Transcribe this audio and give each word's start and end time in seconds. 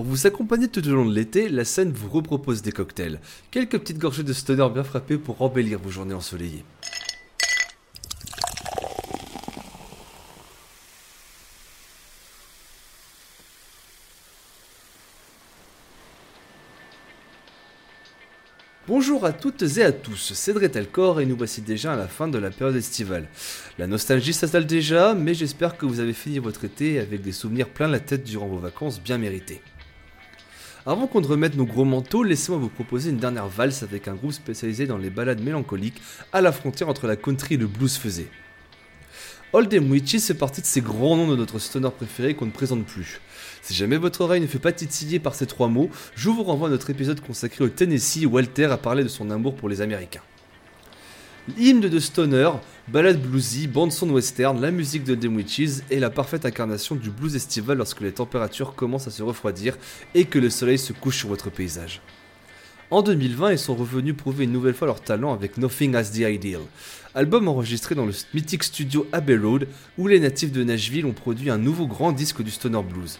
Pour 0.00 0.08
vous 0.08 0.26
accompagner 0.26 0.66
tout 0.66 0.88
au 0.88 0.94
long 0.94 1.04
de 1.04 1.14
l'été, 1.14 1.50
la 1.50 1.66
scène 1.66 1.92
vous 1.92 2.08
repropose 2.08 2.62
des 2.62 2.72
cocktails. 2.72 3.20
Quelques 3.50 3.78
petites 3.78 3.98
gorgées 3.98 4.22
de 4.22 4.32
stoner 4.32 4.66
bien 4.72 4.82
frappées 4.82 5.18
pour 5.18 5.42
embellir 5.42 5.78
vos 5.78 5.90
journées 5.90 6.14
ensoleillées. 6.14 6.64
Bonjour 18.88 19.26
à 19.26 19.32
toutes 19.34 19.62
et 19.76 19.82
à 19.84 19.92
tous, 19.92 20.32
c'est 20.34 20.54
Dretelcor 20.54 21.20
et 21.20 21.26
nous 21.26 21.36
voici 21.36 21.60
déjà 21.60 21.92
à 21.92 21.96
la 21.96 22.08
fin 22.08 22.26
de 22.26 22.38
la 22.38 22.48
période 22.48 22.74
estivale. 22.74 23.28
La 23.78 23.86
nostalgie 23.86 24.32
s'installe 24.32 24.64
déjà, 24.64 25.12
mais 25.12 25.34
j'espère 25.34 25.76
que 25.76 25.84
vous 25.84 26.00
avez 26.00 26.14
fini 26.14 26.38
votre 26.38 26.64
été 26.64 26.98
avec 26.98 27.20
des 27.20 27.32
souvenirs 27.32 27.68
plein 27.68 27.86
la 27.86 28.00
tête 28.00 28.24
durant 28.24 28.46
vos 28.46 28.56
vacances 28.56 28.98
bien 28.98 29.18
méritées. 29.18 29.60
Avant 30.90 31.06
qu'on 31.06 31.20
ne 31.20 31.26
remette 31.28 31.54
nos 31.54 31.66
gros 31.66 31.84
manteaux, 31.84 32.24
laissez-moi 32.24 32.58
vous 32.58 32.68
proposer 32.68 33.10
une 33.10 33.18
dernière 33.18 33.46
valse 33.46 33.84
avec 33.84 34.08
un 34.08 34.14
groupe 34.14 34.32
spécialisé 34.32 34.88
dans 34.88 34.98
les 34.98 35.08
balades 35.08 35.40
mélancoliques 35.40 36.02
à 36.32 36.40
la 36.40 36.50
frontière 36.50 36.88
entre 36.88 37.06
la 37.06 37.14
country 37.14 37.54
et 37.54 37.58
le 37.58 37.68
blues 37.68 37.96
faisé. 37.96 38.28
Oldham 39.52 39.88
Witches 39.88 40.22
fait 40.22 40.34
partie 40.34 40.62
de 40.62 40.66
ces 40.66 40.80
grands 40.80 41.16
noms 41.16 41.28
de 41.28 41.36
notre 41.36 41.60
stoner 41.60 41.90
préféré 41.96 42.34
qu'on 42.34 42.46
ne 42.46 42.50
présente 42.50 42.84
plus. 42.86 43.20
Si 43.62 43.72
jamais 43.72 43.98
votre 43.98 44.22
oreille 44.22 44.40
ne 44.40 44.48
fait 44.48 44.58
pas 44.58 44.72
titiller 44.72 45.20
par 45.20 45.36
ces 45.36 45.46
trois 45.46 45.68
mots, 45.68 45.90
je 46.16 46.28
vous 46.28 46.42
renvoie 46.42 46.66
à 46.66 46.72
notre 46.72 46.90
épisode 46.90 47.20
consacré 47.20 47.62
au 47.62 47.68
Tennessee 47.68 48.26
où 48.26 48.30
Walter 48.30 48.64
a 48.64 48.76
parlé 48.76 49.04
de 49.04 49.08
son 49.08 49.30
amour 49.30 49.54
pour 49.54 49.68
les 49.68 49.82
Américains. 49.82 50.22
Hymne 51.58 51.80
de 51.80 51.98
stoner, 51.98 52.50
ballade 52.88 53.20
bluesy, 53.20 53.66
bande 53.66 53.92
son 53.92 54.10
western, 54.10 54.60
la 54.60 54.70
musique 54.70 55.04
de 55.04 55.14
The 55.14 55.24
Witches 55.24 55.82
est 55.90 55.98
la 55.98 56.10
parfaite 56.10 56.44
incarnation 56.44 56.94
du 56.94 57.10
blues 57.10 57.34
estival 57.34 57.78
lorsque 57.78 58.00
les 58.00 58.12
températures 58.12 58.74
commencent 58.74 59.06
à 59.06 59.10
se 59.10 59.22
refroidir 59.22 59.76
et 60.14 60.24
que 60.24 60.38
le 60.38 60.50
soleil 60.50 60.78
se 60.78 60.92
couche 60.92 61.18
sur 61.18 61.28
votre 61.28 61.50
paysage. 61.50 62.02
En 62.90 63.02
2020, 63.02 63.52
ils 63.52 63.58
sont 63.58 63.76
revenus 63.76 64.16
prouver 64.16 64.44
une 64.44 64.52
nouvelle 64.52 64.74
fois 64.74 64.86
leur 64.86 65.00
talent 65.00 65.32
avec 65.32 65.56
Nothing 65.56 65.94
As 65.94 66.10
the 66.10 66.18
Ideal, 66.18 66.62
album 67.14 67.48
enregistré 67.48 67.94
dans 67.94 68.06
le 68.06 68.12
mythique 68.34 68.64
studio 68.64 69.06
Abbey 69.12 69.36
Road 69.36 69.68
où 69.96 70.08
les 70.08 70.20
natifs 70.20 70.52
de 70.52 70.64
Nashville 70.64 71.06
ont 71.06 71.12
produit 71.12 71.50
un 71.50 71.58
nouveau 71.58 71.86
grand 71.86 72.12
disque 72.12 72.42
du 72.42 72.50
stoner 72.50 72.82
blues. 72.82 73.18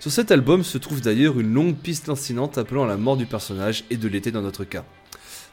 Sur 0.00 0.10
cet 0.10 0.30
album 0.30 0.64
se 0.64 0.78
trouve 0.78 1.00
d'ailleurs 1.00 1.38
une 1.38 1.54
longue 1.54 1.76
piste 1.76 2.08
lancinante 2.08 2.58
appelant 2.58 2.84
la 2.84 2.96
mort 2.96 3.16
du 3.16 3.26
personnage 3.26 3.84
et 3.90 3.96
de 3.96 4.08
l'été 4.08 4.30
dans 4.30 4.42
notre 4.42 4.64
cas. 4.64 4.84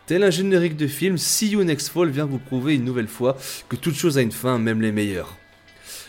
Tel 0.10 0.24
un 0.24 0.32
générique 0.32 0.76
de 0.76 0.88
film, 0.88 1.20
See 1.20 1.50
You 1.50 1.64
Next 1.64 1.90
Fall 1.90 2.10
vient 2.10 2.26
vous 2.26 2.40
prouver 2.40 2.74
une 2.74 2.84
nouvelle 2.84 3.08
fois 3.08 3.38
que 3.70 3.76
toute 3.76 3.94
chose 3.94 4.18
a 4.18 4.24
une 4.24 4.32
fin, 4.32 4.58
même 4.58 4.82
les 4.82 4.92
meilleures. 4.92 5.38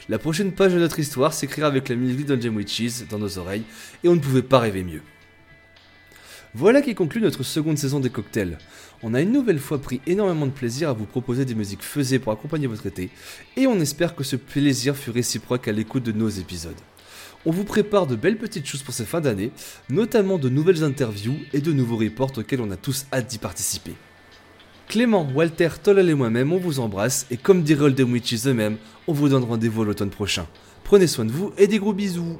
La 0.08 0.18
prochaine 0.18 0.52
page 0.52 0.72
de 0.72 0.78
notre 0.78 0.98
histoire 0.98 1.34
s'écrira 1.34 1.66
avec 1.66 1.90
la 1.90 1.96
musique 1.96 2.24
de 2.24 2.34
Dungeon 2.34 2.56
Witches 2.56 3.06
dans 3.10 3.18
nos 3.18 3.36
oreilles, 3.36 3.64
et 4.02 4.08
on 4.08 4.14
ne 4.14 4.20
pouvait 4.20 4.40
pas 4.40 4.58
rêver 4.58 4.84
mieux. 4.84 5.02
Voilà 6.54 6.80
qui 6.80 6.94
conclut 6.94 7.20
notre 7.20 7.42
seconde 7.42 7.76
saison 7.76 8.00
des 8.00 8.08
cocktails. 8.08 8.56
On 9.02 9.12
a 9.12 9.20
une 9.20 9.32
nouvelle 9.32 9.58
fois 9.58 9.82
pris 9.82 10.00
énormément 10.06 10.46
de 10.46 10.52
plaisir 10.52 10.88
à 10.88 10.94
vous 10.94 11.04
proposer 11.04 11.44
des 11.44 11.54
musiques 11.54 11.82
faisées 11.82 12.18
pour 12.18 12.32
accompagner 12.32 12.68
votre 12.68 12.86
été, 12.86 13.10
et 13.58 13.66
on 13.66 13.78
espère 13.80 14.16
que 14.16 14.24
ce 14.24 14.36
plaisir 14.36 14.96
fut 14.96 15.10
réciproque 15.10 15.68
à 15.68 15.72
l'écoute 15.72 16.04
de 16.04 16.12
nos 16.12 16.30
épisodes. 16.30 16.72
On 17.46 17.52
vous 17.52 17.64
prépare 17.64 18.06
de 18.06 18.16
belles 18.16 18.36
petites 18.36 18.66
choses 18.66 18.82
pour 18.82 18.92
ces 18.92 19.06
fins 19.06 19.22
d'année, 19.22 19.50
notamment 19.88 20.36
de 20.36 20.50
nouvelles 20.50 20.84
interviews 20.84 21.38
et 21.54 21.60
de 21.60 21.72
nouveaux 21.72 21.96
reports 21.96 22.32
auxquels 22.36 22.60
on 22.60 22.70
a 22.70 22.76
tous 22.76 23.06
hâte 23.12 23.28
d'y 23.28 23.38
participer. 23.38 23.94
Clément, 24.88 25.26
Walter, 25.34 25.70
Tolal 25.82 26.10
et 26.10 26.14
moi-même, 26.14 26.52
on 26.52 26.58
vous 26.58 26.80
embrasse, 26.80 27.26
et 27.30 27.38
comme 27.38 27.62
dirait 27.62 27.84
Oldham 27.84 28.12
Witches 28.12 28.46
eux-mêmes, 28.46 28.76
on 29.06 29.14
vous 29.14 29.30
donne 29.30 29.44
rendez-vous 29.44 29.84
l'automne 29.84 30.10
prochain. 30.10 30.46
Prenez 30.84 31.06
soin 31.06 31.24
de 31.24 31.30
vous 31.30 31.52
et 31.56 31.66
des 31.66 31.78
gros 31.78 31.94
bisous 31.94 32.38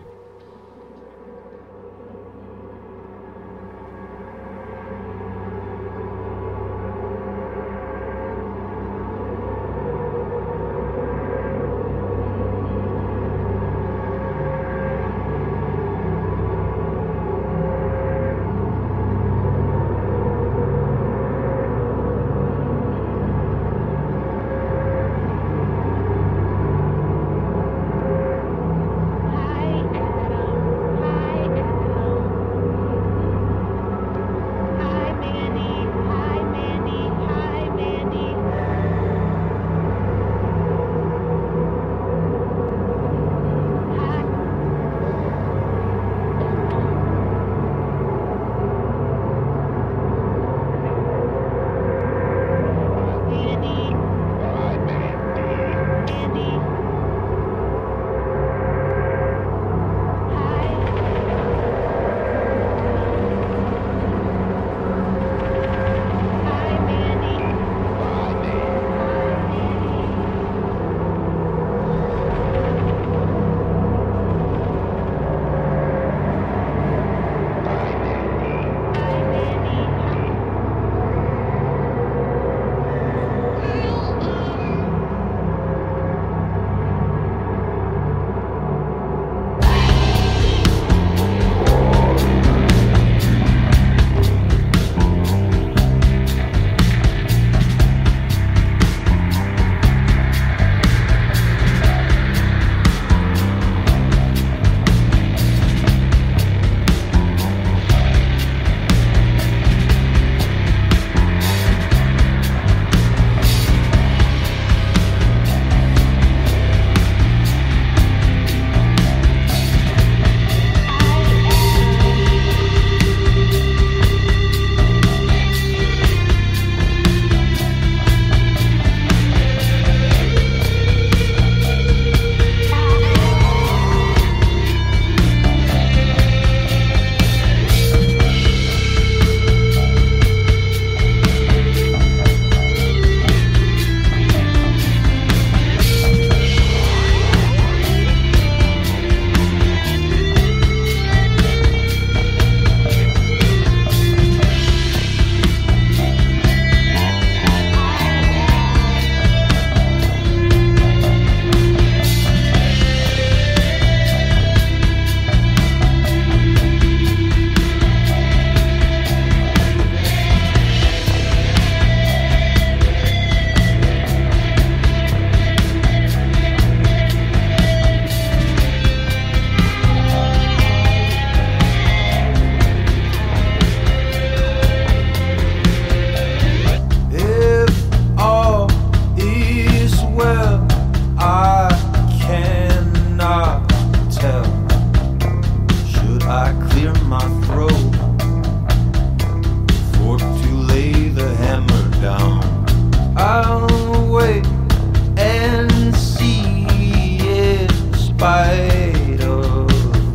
spite 208.20 209.22
of 209.22 209.66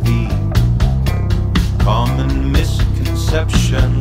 the 0.04 0.28
common 1.82 2.52
misconceptions 2.52 4.00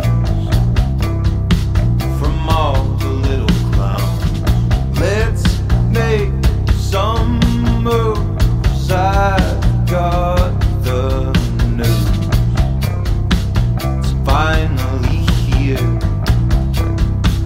from 2.19 2.47
all 2.47 2.83
the 2.99 3.09
little 3.09 3.71
clowns. 3.73 4.99
Let's 4.99 5.59
make 5.89 6.31
some 6.75 7.39
moves. 7.81 8.91
I've 8.91 9.89
got 9.89 10.51
the 10.83 11.31
news. 11.73 12.05
It's 13.97 14.13
finally 14.23 15.25
here 15.49 15.99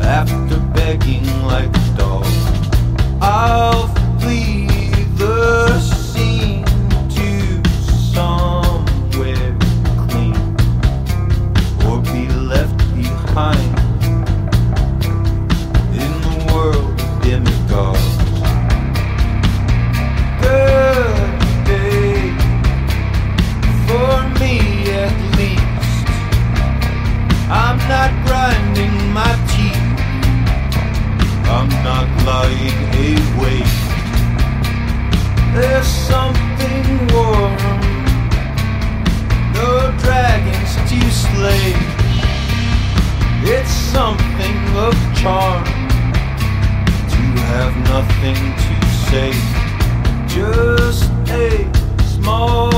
after 0.02 0.60
begging 0.76 1.26
like 1.46 1.74
a 1.74 1.98
dog. 1.98 2.26
I'll 3.22 3.99
nothing 48.22 48.54
to 48.56 48.86
say. 49.10 49.32
Just 50.28 51.10
a 51.30 51.70
small 52.04 52.69